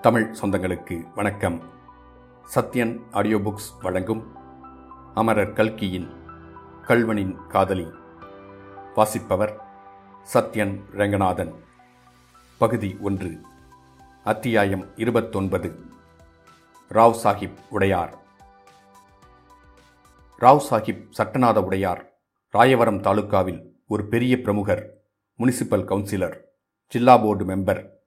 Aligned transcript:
தமிழ் 0.00 0.34
சொந்தங்களுக்கு 0.42 1.12
வணக்கம். 1.14 1.62
Sathyan 2.54 2.98
audio 3.12 3.38
books 3.38 3.82
வழங்கும் 3.82 4.36
அமரர் 5.14 5.52
கல்கியின் 5.52 6.10
கல்வனின் 6.86 7.46
காதலி. 7.46 7.90
வாசிப்பவர் 8.94 9.60
சத்யன் 10.34 10.80
ரங்கநாதன். 10.90 11.54
பகுதி 12.58 12.96
ஒன்று 13.00 13.40
அத்தியாயம் 14.24 14.96
இருபத்தொன்பது 14.96 15.80
ராவ் 16.90 17.14
சாஹிப் 17.24 17.58
உடையார். 17.70 18.18
ராவ் 20.40 20.62
சாஹிப் 20.70 21.08
சட்டநாத 21.18 21.62
உடையார் 21.62 22.20
ராயவரம் 22.52 23.00
தாலுகாவில் 23.00 23.72
ஒரு 23.86 24.04
பெரிய 24.04 24.40
பிரமுகர் 24.40 25.02
முனிசிபல் 25.38 25.84
கவுன்சிலர் 25.84 26.40
ஜில்லா 26.88 27.18
போர்டு 27.18 27.44
மெம்பர் 27.44 27.98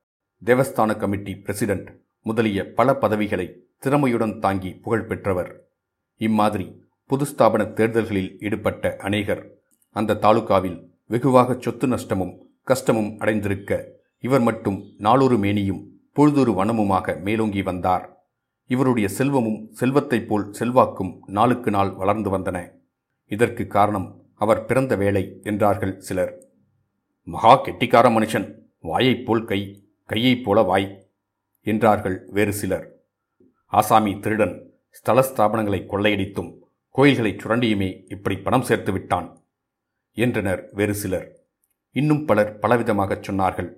தேவஸ்தான 0.46 0.98
கமிட்டி 0.98 1.36
பிரசிடென்ட் 1.36 2.00
முதலிய 2.22 2.74
பல 2.74 2.96
பதவிகளை 2.96 3.68
திறமையுடன் 3.84 4.40
தாங்கி 4.40 4.74
புகழ் 4.74 5.04
பெற்றவர். 5.04 5.68
இம்மாதிரி 6.18 6.82
புதுஸ்தாபன 7.10 7.74
தேர்தல்களில் 7.74 8.40
ஈடுபட்ட 8.40 8.96
அநேகர் 9.00 9.54
அந்த 9.90 10.14
தாலுகாவில் 10.14 10.90
வெகுவாக 11.08 11.56
சொத்து 11.60 11.88
நஷ்டமும் 11.88 12.40
கஷ்டமும் 12.64 13.20
அடைந்திருக்க 13.20 13.88
இவர் 14.20 14.40
மட்டும் 14.40 14.84
நாளொரு 14.98 15.38
மேனியும் 15.38 15.84
பொழுதொரு 16.14 16.52
வனமுமாக 16.52 17.22
மேலோங்கி 17.22 17.62
வந்தார். 17.62 18.24
இவருடைய 18.66 19.08
செல்வமும் 19.08 19.72
செல்வத்தைப் 19.72 20.28
போல் 20.28 20.52
செல்வாக்கும் 20.52 21.20
நாளுக்கு 21.26 21.72
நாள் 21.72 21.90
வளர்ந்து 21.90 22.38
வந்தன. 22.38 22.70
இதற்கு 23.26 23.68
காரணம் 23.68 24.22
அவர் 24.34 24.66
பிறந்த 24.66 24.96
வேலை 24.96 25.40
என்றார்கள் 25.44 26.00
சிலர். 26.00 26.44
மகா 27.24 27.66
கெட்டிக்கார 27.66 28.10
மனுஷன். 28.10 28.54
வாயைப் 28.82 29.26
போல் 29.26 29.46
கை. 29.46 29.83
கையைப் 30.06 30.44
போல 30.44 30.62
வாய் 30.62 31.08
என்றார்கள் 31.62 32.28
வேறு 32.28 32.54
சிலர். 32.54 32.86
ஆசாமி 33.66 34.20
திருடன் 34.20 34.56
ஸ்தல 34.92 35.20
ஸ்தாபனங்களை 35.22 35.80
கொள்ளையடித்தும் 35.86 36.52
கோயில்களை 36.90 37.32
சுரண்டியுமே 37.34 38.12
இப்படி 38.12 38.36
பணம் 38.38 38.62
சேர்த்து 38.62 38.92
விட்டான் 38.92 39.42
என்றனர் 40.14 40.70
வேறு 40.72 40.94
சிலர். 40.94 41.28
இன்னும் 41.92 42.26
பலர் 42.26 42.60
பலவிதமாகச் 42.62 43.26
சொன்னார்கள். 43.28 43.70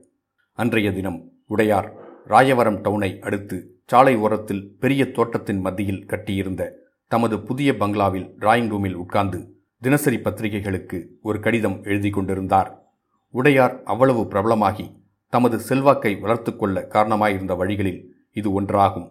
அன்றைய 0.53 0.91
தினம் 0.91 1.31
உடையார் 1.47 1.93
ராயவரம் 2.27 2.81
டவுனை 2.81 3.19
அடுத்து 3.19 3.57
சாலை 3.85 4.15
ஓரத்தில் 4.15 4.75
பெரிய 4.79 5.11
தோட்டத்தின் 5.11 5.59
மத்தியில் 5.59 6.05
கட்டியிருந்த 6.05 6.71
தமது 7.07 7.41
புதிய 7.41 7.75
பங்களாவில் 7.75 8.35
டிராயிங் 8.39 8.67
ரூமில் 8.67 8.93
உட்கார்ந்து 8.93 9.39
தினசரி 9.81 10.17
பத்திரிகைகளுக்கு 10.19 10.99
ஒரு 11.21 11.39
கடிதம் 11.39 11.83
எழுதி 11.83 12.09
கொண்டிருந்தார். 12.09 12.83
உடையார் 13.29 13.83
அவ்வளவு 13.83 14.21
பிரபலமாகி 14.21 15.03
தமது 15.35 15.57
செல்வாக்கை 15.69 16.13
வளர்த்து 16.23 16.51
கொள்ள 16.55 16.85
காரணமாயிருந்த 16.95 17.55
வழிகளில் 17.61 18.01
இது 18.39 18.49
ஒன்றாகும். 18.59 19.07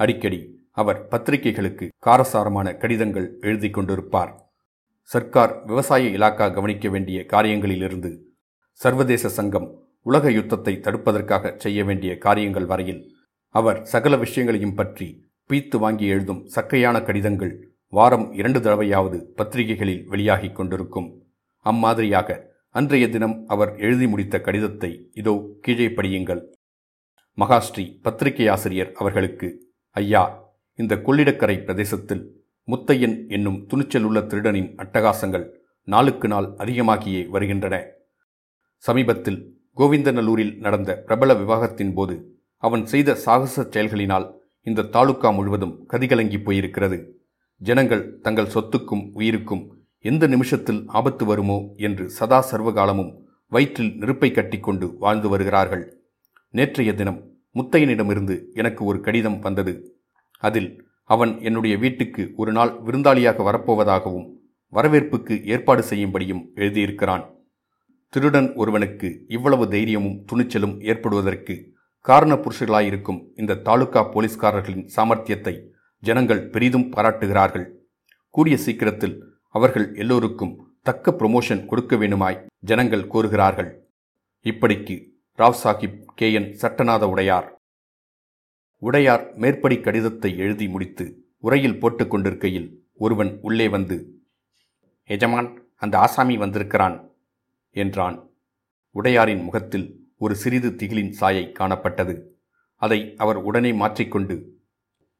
அடிக்கடி 0.00 0.40
அவர் 0.80 1.00
பத்திரிகைகளுக்கு 1.12 1.86
காரசாரமான 2.06 2.68
கடிதங்கள் 2.82 3.28
எழுதி 3.48 3.68
கொண்டிருப்பார். 3.76 4.32
சர்க்கார் 5.10 5.54
விவசாய 5.70 6.10
இலாக்கா 6.16 6.46
கவனிக்க 6.56 6.88
வேண்டிய 6.94 7.20
காரியங்களிலிருந்து 7.32 8.10
சர்வதேச 8.80 9.28
சங்கம் 9.38 9.66
உலக 10.06 10.30
யுத்தத்தை 10.36 10.74
தடுப்பதற்காக 10.84 11.52
செய்ய 11.64 11.80
வேண்டிய 11.88 12.12
காரியங்கள் 12.26 12.68
வரையில் 12.70 13.00
அவர் 13.54 13.80
சகல 13.92 14.16
விஷயங்களையும் 14.24 14.76
பற்றி 14.78 15.08
பீத்து 15.50 15.76
வாங்கி 15.82 16.06
எழுதும் 16.14 16.40
சக்கையான 16.54 16.96
கடிதங்கள் 17.08 17.52
வாரம் 17.92 18.26
இரண்டு 18.38 18.60
தடவையாவது 18.66 19.18
பத்திரிகைகளில் 19.38 20.04
வெளியாகிக் 20.12 20.56
கொண்டிருக்கும். 20.58 21.08
அம்மாதிரியாக 21.66 22.38
அன்றைய 22.74 23.04
தினம் 23.08 23.34
அவர் 23.52 23.70
எழுதி 23.76 24.06
முடித்த 24.06 24.36
கடிதத்தை 24.40 24.90
இதோ 25.20 25.32
கீழே 25.62 25.86
படியுங்கள். 25.86 26.42
மகாஸ்ரீ 27.38 27.84
பத்திரிகை 28.04 28.46
ஆசிரியர் 28.48 28.90
அவர்களுக்கு 29.00 29.48
ஐயா 29.96 30.22
இந்த 30.78 30.96
கொள்ளிடக்கரை 31.06 31.56
பிரதேசத்தில் 31.64 32.22
முத்தையன் 32.68 33.16
என்னும் 33.28 33.58
துணிச்சலுள்ள 33.70 34.20
திருடனின் 34.26 34.70
அட்டகாசங்கள் 34.82 35.46
நாளுக்கு 35.88 36.28
நாள் 36.28 36.48
அதிகமாகியே 36.62 37.22
வருகின்றன. 37.28 37.74
சமீபத்தில் 38.84 39.40
கோவிந்தநல்லூரில் 39.76 40.54
நடந்த 40.66 40.90
பிரபல 41.08 41.34
விவாகத்தின் 41.34 41.92
போது 41.98 42.16
அவன் 42.62 42.86
செய்த 42.86 43.18
சாகச 43.24 43.66
செயல்களினால் 43.74 44.28
இந்த 44.66 44.88
தாலுக்கா 44.94 45.30
முழுவதும் 45.34 45.76
கதிகலங்கி 45.92 46.40
போயிருக்கிறது. 46.46 46.98
ஜனங்கள் 47.60 48.04
தங்கள் 48.20 48.52
சொத்துக்கும் 48.54 49.04
உயிருக்கும் 49.18 49.64
எந்த 50.04 50.26
நிமிஷத்தில் 50.26 50.80
ஆபத்து 50.86 51.24
வருமோ 51.24 51.56
என்று 51.76 52.04
சதா 52.10 52.38
சர்வகாலமும் 52.50 53.10
வயிற்றில் 53.52 53.94
நெருப்பை 53.96 54.30
கட்டிக்கொண்டு 54.30 54.96
வாழ்ந்து 54.98 55.28
வருகிறார்கள். 55.28 55.84
நேற்றைய 56.50 56.94
தினம் 56.94 57.18
முத்தையனிடமிருந்து 57.54 58.36
எனக்கு 58.54 58.84
ஒரு 58.84 59.00
கடிதம் 59.00 59.38
வந்தது. 59.38 59.72
அதில் 60.38 60.70
அவன் 61.04 61.40
என்னுடைய 61.40 61.76
வீட்டுக்கு 61.76 62.32
ஒரு 62.36 62.52
நாள் 62.52 62.72
விருந்தாளியாக 62.86 63.42
வரப்போவதாகவும் 63.42 64.28
வரவேற்புக்கு 64.68 65.34
ஏற்பாடு 65.44 65.82
செய்யும்படியும் 65.82 66.42
எழுதியிருக்கிறான். 66.54 67.24
திருடன் 68.08 68.48
ஒருவனுக்கு 68.54 69.08
இவ்வளவு 69.28 69.64
தைரியமும் 69.68 70.16
துணிச்சலும் 70.32 70.76
ஏற்படுவதற்கு 70.82 71.54
காரண 72.00 72.34
புருஷர்களாயிருக்கும் 72.34 73.20
இந்த 73.36 73.58
தாலுகா 73.66 74.02
போலீஸ்காரர்களின் 74.14 74.86
சாமர்த்தியத்தை 74.96 75.54
ஜனங்கள் 76.02 76.48
பெரிதும் 76.48 76.88
பாராட்டுகிறார்கள். 76.88 77.66
கூடிய 78.34 78.56
சீக்கிரத்தில் 78.56 79.16
அவர்கள் 79.52 79.94
எல்லோருக்கும் 79.94 80.78
தக்க 80.82 81.10
ப்ரொமோஷன் 81.10 81.66
கொடுக்க 81.66 81.96
வேணுமாய் 81.96 82.46
ஜனங்கள் 82.58 83.06
கோருகிறார்கள். 83.06 83.88
இப்படிக்கு 84.42 85.08
ராவ் 85.38 85.54
சாஹிப் 85.64 86.04
கே 86.14 86.32
என் 86.32 86.52
சட்டநாத 86.52 87.02
உடையார். 87.02 87.60
உடையார் 88.76 89.34
மேற்படி 89.34 89.80
கடிதத்தை 89.80 90.38
எழுதி 90.38 90.68
முடித்து 90.68 91.26
உரையில் 91.38 91.78
போட்டுக் 91.78 92.10
கொண்டிருக்கையில் 92.10 92.88
ஒருவன் 92.94 93.38
உள்ளே 93.42 93.68
வந்து 93.68 94.20
எஜமான் 95.04 95.62
அந்த 95.76 95.98
ஆசாமி 95.98 96.36
வந்திருக்கிறான் 96.36 97.10
என்றான். 97.70 98.30
உடையாரின் 98.94 99.42
முகத்தில் 99.42 100.08
ஒரு 100.18 100.34
சிறிது 100.34 100.70
திகிலின் 100.70 101.10
சாயை 101.10 101.52
காணப்பட்டது. 101.58 102.22
அதை 102.74 103.14
அவர் 103.16 103.36
உடனே 103.36 103.72
மாற்றிக்கொண்டு 103.72 104.58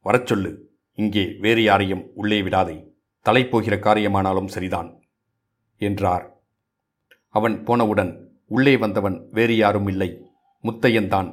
வரச் 0.00 0.26
சொல்லு 0.26 0.70
இங்கே 0.94 1.36
வேறு 1.38 1.62
யாரையும் 1.62 2.10
உள்ளே 2.14 2.42
விடாதே. 2.42 2.89
தலைப்போகிற 3.26 3.74
காரியமானாலும் 3.76 4.46
சரிதான் 4.46 5.02
என்றார். 5.80 6.24
அவன் 7.28 7.64
போனவுடன் 7.64 8.42
உள்ளே 8.46 8.76
வந்தவன் 8.76 9.28
வேறு 9.30 9.56
யாரும் 9.56 9.86
இல்லை 9.86 10.32
முத்தையன்தான் 10.64 11.28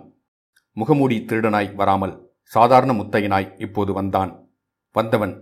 முகமூடி 0.74 1.26
திருடனாய் 1.28 1.76
வராமல் 1.76 2.16
சாதாரண 2.44 2.92
முத்தையனாய் 2.94 3.62
இப்போது 3.62 3.94
வந்தான். 3.94 4.32
வந்தவன் 4.92 5.34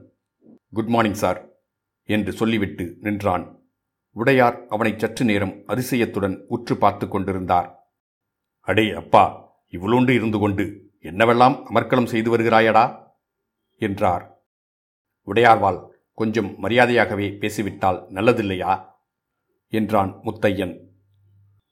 குட் 0.74 0.88
மார்னிங் 0.88 1.14
சார் 1.14 1.40
என்று 2.04 2.32
சொல்லிவிட்டு 2.32 2.86
நின்றான். 3.00 3.46
உடையார் 4.12 4.58
அவனை 4.68 4.94
சற்று 4.98 5.26
நேரம் 5.26 5.54
அதிசயத்துடன் 5.68 6.46
உற்று 6.48 6.78
பார்த்து 6.78 7.08
கொண்டிருந்தார். 7.08 7.90
அடே 8.60 8.92
அப்பா 8.92 9.24
இவ்வளோண்டு 9.72 10.10
இருந்து 10.10 10.40
கொண்டு 10.40 10.66
என்னவெல்லாம் 11.02 11.56
அமர்க்களம் 11.70 12.06
செய்து 12.06 12.38
வருகிறாயடா? 12.38 12.86
என்றார். 13.82 14.24
உடையார்வாள் 15.28 15.80
கொஞ்சம் 16.16 16.64
மரியாதையாகவே 16.64 17.38
பேசிவிட்டால் 17.38 18.08
நல்லதில்லையா? 18.10 18.86
என்றான் 19.70 20.20
முத்தையன். 20.24 20.80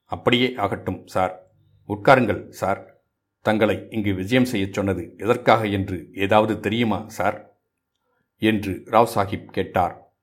அப்படியே 0.04 0.56
ஆகட்டும் 0.56 1.08
சார். 1.08 1.52
உட்காருங்கள் 1.88 2.50
சார். 2.50 3.04
தங்களை 3.42 3.88
இங்கு 3.90 4.14
விஜயம் 4.14 4.46
செய்யச் 4.46 4.74
சொன்னது 4.74 5.14
எதற்காக 5.18 5.66
என்று 5.66 6.10
ஏதாவது 6.14 6.60
தெரியுமா 6.60 7.04
சார்? 7.08 7.58
என்று 8.38 8.84
ராவ் 8.86 9.08
சாஹிப் 9.16 9.46
கேட்டார். 9.46 10.14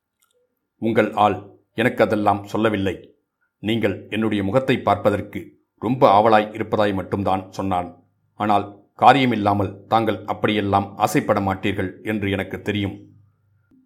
உங்கள் 0.76 1.12
ஆள் 1.12 1.50
எனக்கு 1.74 2.04
அதெல்லாம் 2.04 2.44
சொல்லவில்லை. 2.44 3.14
நீங்கள் 3.58 4.06
என்னுடைய 4.10 4.44
முகத்தை 4.44 4.78
பார்ப்பதற்கு 4.78 5.58
ரொம்ப 5.78 6.20
ஆவலாய் 6.20 6.54
இருப்பதாய் 6.54 6.94
மட்டும்தான் 6.94 7.52
சொன்னான். 7.52 8.04
ஆனால் 8.34 8.78
காரியமில்லாமல் 8.98 9.86
தாங்கள் 9.86 10.24
அப்படியெல்லாம் 10.24 10.96
ஆசைப்பட 10.96 11.40
மாட்டீர்கள் 11.40 12.04
என்று 12.04 12.30
எனக்கு 12.30 12.62
தெரியும். 12.62 13.09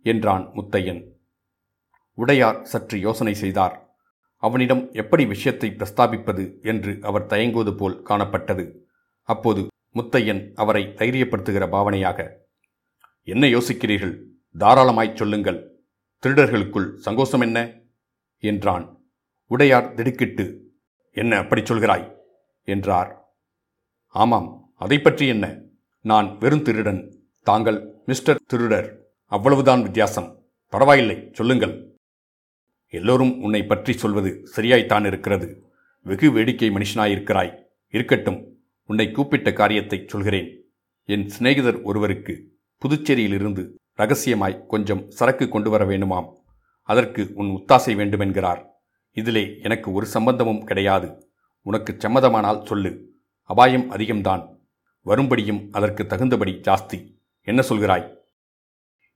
என்றான் 0.05 0.51
முத்தையன். 0.55 1.03
உடையார் 2.15 2.65
சற்று 2.65 2.99
யோசனை 2.99 3.35
செய்தார். 3.35 3.97
அவனிடம் 4.37 4.93
எப்படி 4.93 5.27
விஷயத்தை 5.27 5.71
பிரஸ்தாபிப்பது 5.71 6.63
என்று 6.63 6.99
அவர் 7.03 7.27
தயங்குவது 7.27 7.75
போல் 7.75 8.03
காணப்பட்டது. 8.03 8.75
அப்போது 9.23 9.67
முத்தையன் 9.95 10.53
அவரை 10.55 10.85
தைரியப்படுத்துகிற 10.85 11.69
பாவனையாக 11.69 12.33
என்ன 13.23 13.47
யோசிக்கிறீர்கள்? 13.47 14.25
தாராளமாய்ச் 14.59 15.17
சொல்லுங்கள். 15.17 15.87
திருடர்களுக்குள் 16.23 16.97
சங்கோஷம் 17.05 17.41
என்ன? 17.41 17.81
என்றான். 18.39 19.07
உடையார் 19.47 19.95
திடுக்கிட்டு 19.95 20.73
என்ன 21.11 21.37
அப்படி 21.37 21.63
சொல்கிறாய்? 21.63 22.15
என்றார். 22.63 23.37
ஆமாம். 24.07 24.73
அதை 24.77 24.99
பற்றி 24.99 25.27
என்ன? 25.27 25.61
நான் 26.01 26.39
வெறும் 26.39 26.63
திருடன். 26.63 27.29
தாங்கள் 27.43 27.95
மிஸ்டர் 28.07 28.41
திருடர். 28.47 29.04
அவ்வளவுதான் 29.35 29.83
வித்தியாசம். 29.83 30.29
பரவாயில்லை 30.69 31.17
சொல்லுங்கள். 31.33 31.73
எல்லோரும் 32.91 33.43
உன்னை 33.43 33.63
பற்றி 33.65 33.93
சொல்வது 33.93 34.31
சரியாய்த்தான் 34.57 35.07
இருக்கிறது. 35.07 35.49
வெகு 36.03 36.33
வேடிக்கை 36.33 36.71
மனுஷனாயிருக்கிறாய். 36.71 37.53
இருக்கட்டும் 37.91 38.41
உன்னை 38.87 39.11
கூப்பிட்ட 39.11 39.53
காரியத்தை 39.53 40.05
சொல்கிறேன். 40.07 40.49
என் 41.05 41.29
சிநேகிதர் 41.29 41.83
ஒருவருக்கு 41.83 42.35
புதுச்சேரியிலிருந்து 42.83 43.69
ரகசியமாய் 43.93 44.67
கொஞ்சம் 44.69 45.11
சரக்கு 45.11 45.49
கொண்டு 45.49 45.71
வர 45.71 45.85
வேண்டுமாம் 45.85 46.29
அதற்கு 46.83 47.31
உன் 47.35 47.47
உத்தாசை 47.47 47.95
வேண்டுமென்கிறார். 47.97 48.63
இதிலே 49.13 49.45
எனக்கு 49.63 49.93
ஒரு 49.93 50.07
சம்பந்தமும் 50.07 50.65
கிடையாது. 50.65 51.09
உனக்கு 51.63 51.97
சம்மதமானால் 51.99 52.67
சொல்லு. 52.67 52.93
அபாயம் 53.43 53.93
அதிகம்தான். 53.93 54.45
வரும்படியும் 55.07 55.69
அதற்கு 55.73 56.07
தகுந்தபடி 56.07 56.53
ஜாஸ்தி. 56.53 56.99
என்ன 57.43 57.63
சொல்கிறாய்? 57.69 58.23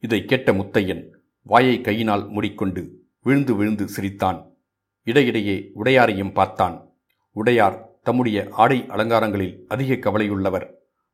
இதை 0.01 0.25
கேட்ட 0.25 0.53
முத்தையன் 0.53 1.11
வாயை 1.43 1.81
கையினால் 1.81 2.29
மூடிக்கொண்டு 2.29 3.07
விழுந்து 3.23 3.55
விழுந்து 3.55 3.89
சிரித்தான். 3.89 4.55
இடையிடையே 5.03 5.71
உடையாரையும் 5.75 6.33
பார்த்தான். 6.33 6.91
உடையார் 7.33 7.89
தம்முடைய 8.03 8.49
ஆடை 8.51 8.87
அலங்காரங்களில் 8.89 9.65
அதிக 9.69 9.95
கவலையுள்ளவர். 9.95 10.71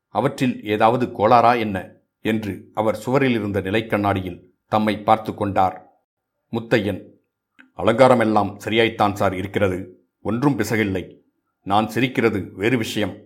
அவற்றில் 0.08 0.64
ஏதாவது 0.64 1.06
கோளாறா 1.06 1.58
என்ன? 1.58 1.92
என்று 2.20 2.70
அவர் 2.74 2.96
சுவரில் 2.96 3.30
இருந்த 3.30 3.60
நிலைக்கண்ணாடியில் 3.60 4.44
தம்மை 4.68 4.98
பார்த்து 4.98 5.34
கொண்டார். 5.34 6.02
முத்தையன் 6.52 7.02
அலங்காரமெல்லாம் 7.78 8.56
சரியாய்த்தான் 8.64 9.12
சார் 9.12 9.34
இருக்கிறது. 9.34 10.04
ஒன்றும் 10.22 10.58
பிசகில்லை. 10.58 11.18
நான் 11.62 11.88
சிரிக்கிறது 11.88 12.52
வேறு 12.54 12.76
விஷயம். 12.76 13.16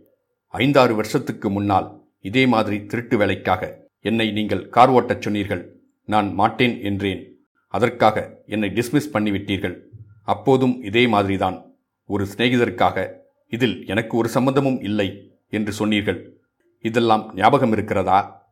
ஐந்தாறு 0.49 0.95
வருஷத்துக்கு 0.95 1.51
முன்னால் 1.51 2.03
இதே 2.21 2.47
மாதிரி 2.47 2.85
திருட்டு 2.85 3.17
வேலைக்காக 3.17 3.88
என்னை 4.01 4.31
நீங்கள் 4.31 4.69
கார் 4.69 4.91
ஓட்டச் 4.91 5.23
சொன்னீர்கள். 5.23 5.81
நான் 6.05 6.35
மாட்டேன் 6.35 6.83
என்றேன். 6.83 7.47
அதற்காக 7.69 8.43
என்னை 8.47 8.69
டிஸ்மிஸ் 8.69 9.11
பண்ணிவிட்டீர்கள். 9.13 9.81
அப்போதும் 10.25 10.83
இதே 10.83 11.07
மாதிரிதான். 11.07 11.75
ஒரு 12.07 12.27
சிநேகிதருக்காக 12.37 13.15
இதில் 13.49 13.87
எனக்கு 13.87 14.17
ஒரு 14.17 14.29
சம்பந்தமும் 14.29 14.81
இல்லை 14.81 15.39
என்று 15.49 15.73
சொன்னீர்கள். 15.73 16.41
இதெல்லாம் 16.79 17.35
ஞாபகம் 17.35 17.73
இருக்கிறதா? 17.73 18.47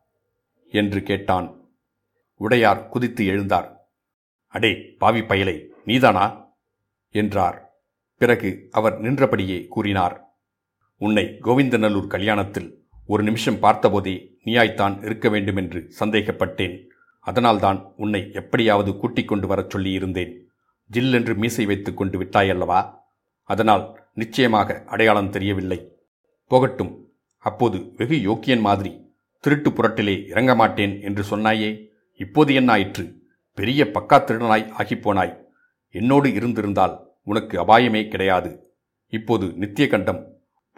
என்று 0.71 1.03
கேட்டான். 1.03 1.69
உடையார் 2.35 2.87
குதித்து 2.87 3.25
எழுந்தார். 3.25 3.75
அடே 4.47 4.95
பாவி 4.97 5.19
பயலை 5.19 5.65
நீதானா? 5.85 6.53
என்றார். 7.09 7.71
பிறகு 8.17 8.67
அவர் 8.71 8.99
நின்றபடியே 8.99 9.67
கூறினார். 9.67 10.37
உன்னை 10.97 11.23
கோவிந்தநல்லூர் 11.23 12.07
கல்யாணத்தில் 12.07 12.86
ஒரு 13.07 13.23
நிமிஷம் 13.23 13.61
பார்த்தபோதே 13.61 14.37
நீயாய்த்தான் 14.45 15.03
இருக்க 15.03 15.29
வேண்டுமென்று 15.29 15.93
சந்தேகப்பட்டேன். 15.99 16.85
அதனால்தான் 17.19 17.93
உன்னை 17.97 18.29
எப்படியாவது 18.33 18.97
கூட்டிக் 18.97 19.27
கொண்டு 19.27 19.47
வரச் 19.47 19.75
சொல்லியிருந்தேன். 19.75 20.33
ஜில்லென்று 20.91 21.35
மீசை 21.35 21.65
வைத்துக் 21.65 21.97
கொண்டு 21.97 22.23
விட்டாயல்லவா? 22.23 22.93
அதனால் 23.43 23.99
நிச்சயமாக 24.13 24.83
அடையாளம் 24.85 25.29
தெரியவில்லை. 25.29 25.91
போகட்டும் 26.47 27.11
அப்போது 27.37 27.93
வெகு 27.97 28.15
யோக்கியன் 28.15 28.59
மாதிரி 28.59 29.05
திருட்டு 29.39 29.69
புரட்டிலே 29.69 30.27
இறங்க 30.27 30.55
மாட்டேன் 30.55 31.01
என்று 31.01 31.23
சொன்னாயே 31.29 31.87
இப்போது 32.17 32.53
என்ன 32.53 32.71
ஆயிற்று? 32.71 33.21
பெரிய 33.53 33.83
பக்கா 33.85 34.13
திருடனாய் 34.13 34.71
ஆகிப்போனாய். 34.77 35.37
என்னோடு 35.89 36.33
இருந்திருந்தால் 36.33 37.07
உனக்கு 37.23 37.61
அபாயமே 37.61 38.07
கிடையாது. 38.07 38.73
இப்போது 39.07 39.45
நித்தியகண்டம் 39.45 40.23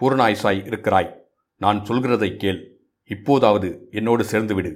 பூரணாயுசாய் 0.01 0.65
இருக்கிறாய். 0.65 1.18
நான் 1.59 1.79
சொல்கிறதை 1.79 2.35
கேள். 2.35 2.79
இப்போதாவது 3.03 3.87
என்னோடு 3.91 4.23
சேர்ந்துவிடு. 4.23 4.75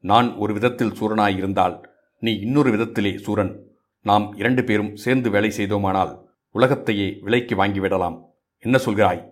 நான் 0.00 0.34
ஒரு 0.34 0.52
விதத்தில் 0.52 0.90
சூரனாயிருந்தால் 0.90 1.80
நீ 2.18 2.38
இன்னொரு 2.38 2.70
விதத்திலே 2.70 3.18
சூரன். 3.18 3.66
நாம் 4.02 4.34
இரண்டு 4.36 4.64
பேரும் 4.64 4.96
சேர்ந்து 4.96 5.30
வேலை 5.30 5.50
செய்தோமானால் 5.50 6.18
உலகத்தையே 6.50 7.18
விலைக்கு 7.20 7.54
வாங்கிவிடலாம். 7.54 8.22
என்ன 8.58 8.78
சொல்கிறாய்? 8.84 9.28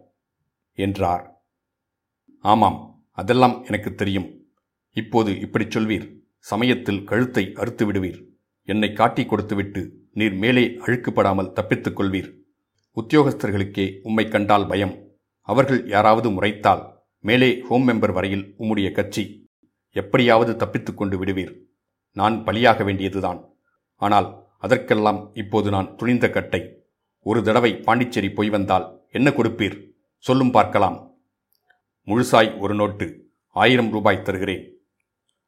என்றார். 0.74 1.42
ஆமாம் 2.40 3.04
அதெல்லாம் 3.10 3.64
எனக்கு 3.64 3.94
தெரியும். 3.94 4.46
இப்போது 4.92 5.40
இப்படிச் 5.40 5.78
சொல்வீர். 5.78 6.18
சமயத்தில் 6.38 7.04
கழுத்தை 7.04 7.52
அறுத்து 7.54 7.92
விடுவீர். 7.92 8.24
என்னை 8.64 8.92
காட்டிக் 8.92 9.28
கொடுத்துவிட்டு 9.28 9.92
நீர் 10.12 10.34
மேலே 10.34 10.66
அழுக்குப்படாமல் 10.66 11.52
தப்பித்துக் 11.52 12.00
கொள்வீர். 12.00 12.34
உத்தியோகஸ்தர்களுக்கே 12.96 13.98
உம்மை 14.02 14.28
கண்டால் 14.28 14.66
பயம். 14.66 15.09
அவர்கள் 15.40 15.88
யாராவது 15.88 16.30
முறைத்தால் 16.30 16.82
மேலே 17.20 17.60
ஹோம் 17.68 17.88
மெம்பர் 17.88 18.12
வரையில் 18.12 18.54
உம்முடைய 18.58 18.92
கட்சி 18.92 19.48
எப்படியாவது 19.90 20.56
தப்பித்துக் 20.56 20.96
கொண்டு 20.96 21.18
விடுவீர். 21.18 21.60
நான் 22.12 22.44
பலியாக 22.44 22.84
வேண்டியதுதான். 22.84 23.48
ஆனால் 23.96 24.48
அதற்கெல்லாம் 24.58 25.30
இப்போது 25.34 25.70
நான் 25.70 25.96
துணிந்த 25.96 26.30
கட்டை. 26.30 26.84
ஒரு 27.20 27.42
தடவை 27.42 27.76
பாண்டிச்சேரி 27.76 28.30
போய் 28.30 28.50
வந்தால் 28.50 29.02
என்ன 29.10 29.30
கொடுப்பீர்? 29.30 29.90
சொல்லும் 30.16 30.50
பார்க்கலாம். 30.50 31.14
முழுசாய் 32.06 32.58
ஒரு 32.58 32.74
நோட்டு 32.74 33.32
ஆயிரம் 33.46 33.90
ரூபாய் 33.90 34.22
தருகிறேன். 34.22 34.78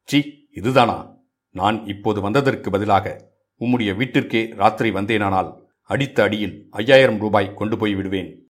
சி 0.03 0.49
இதுதானா? 0.55 1.11
நான் 1.49 1.85
இப்போது 1.85 2.21
வந்ததற்கு 2.21 2.71
பதிலாக 2.71 3.31
உம்முடைய 3.59 3.91
வீட்டிற்கே 3.95 4.55
ராத்திரி 4.55 4.91
வந்தேனானால் 4.91 5.61
அடித்த 5.81 6.23
அடியில் 6.23 6.67
ஐயாயிரம் 6.71 7.19
ரூபாய் 7.19 7.53
கொண்டு 7.53 7.77
போய் 7.77 7.95
விடுவேன். 7.95 8.52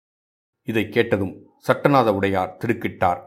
இதை 0.66 0.88
கேட்டதும் 0.88 1.34
சட்டநாத 1.66 2.08
உடையார் 2.08 2.56
திடுக்கிட்டார். 2.60 3.20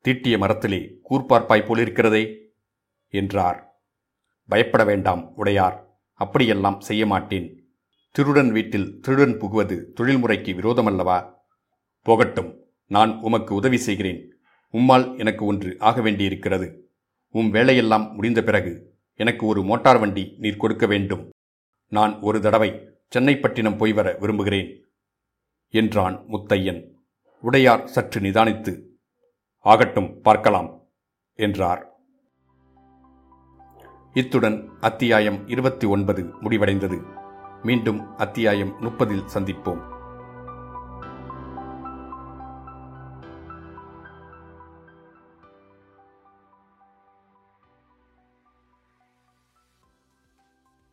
தீட்டிய 0.00 0.38
மரத்திலே 0.38 1.00
கூர்ப்பார்ப்பாய் 1.10 1.66
போலிருக்கிறதே 1.68 2.36
என்றார். 3.08 3.80
பயப்பட 4.48 4.84
வேண்டாம் 4.84 5.34
உடையார் 5.34 5.98
அப்படியெல்லாம் 6.12 6.80
செய்ய 6.80 7.06
மாட்டேன். 7.06 7.70
திருடன் 8.10 8.52
வீட்டில் 8.52 9.00
திருடன் 9.00 9.38
புகுவது 9.38 9.92
தொழில்முறைக்கு 10.00 10.52
விரோதமல்லவா? 10.54 11.34
போகட்டும் 12.02 12.64
நான் 12.86 13.20
உமக்கு 13.20 13.54
உதவி 13.54 13.76
செய்கிறேன். 13.76 14.36
உம்மால் 14.72 15.18
எனக்கு 15.18 15.44
ஒன்று 15.44 15.76
ஆக 15.78 16.00
வேண்டியிருக்கிறது. 16.00 16.90
உம் 17.30 17.50
வேலையெல்லாம் 17.50 18.14
முடிந்த 18.14 18.42
பிறகு 18.42 18.94
எனக்கு 19.14 19.46
ஒரு 19.46 19.62
மோட்டார் 19.62 19.98
வண்டி 19.98 20.34
நீர் 20.38 20.56
கொடுக்க 20.56 20.86
வேண்டும். 20.86 21.30
நான் 21.88 22.20
ஒரு 22.20 22.40
தடவை 22.40 22.70
சென்னைப்பட்டினம் 23.14 23.76
போய் 23.76 23.92
வர 23.92 24.16
விரும்புகிறேன். 24.20 24.85
என்றான் 25.68 26.24
முத்தையன். 26.28 26.90
உடையார் 27.40 27.86
சற்று 27.86 28.20
நிதானித்து 28.20 28.82
ஆகட்டும் 29.58 30.20
பார்க்கலாம் 30.20 30.82
என்றார். 31.32 31.96
இத்துடன் 34.12 34.70
அத்தியாயம் 34.80 35.48
இருபத்தி 35.48 35.86
ஒன்பது 35.86 36.24
முடிவடைந்தது. 36.42 37.02
மீண்டும் 37.62 38.16
அத்தியாயம் 38.16 38.74
முப்பதில் 38.80 39.28
சந்திப்போம். 39.34 39.95